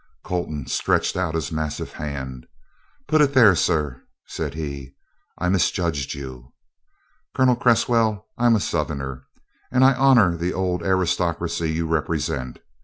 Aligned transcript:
Colton 0.23 0.65
stretched 0.65 1.15
out 1.15 1.35
his 1.35 1.51
massive 1.51 1.91
hand. 1.93 2.47
"Put 3.07 3.21
it 3.21 3.35
there, 3.35 3.55
sir," 3.55 4.01
said 4.25 4.55
he; 4.55 4.95
"I 5.37 5.47
misjudged 5.47 6.15
you, 6.15 6.53
Colonel 7.35 7.55
Cresswell. 7.55 8.25
I'm 8.35 8.55
a 8.55 8.59
Southerner, 8.59 9.25
and 9.71 9.85
I 9.85 9.93
honor 9.93 10.35
the 10.37 10.53
old 10.55 10.81
aristocracy 10.81 11.69
you 11.69 11.85
represent. 11.87 12.57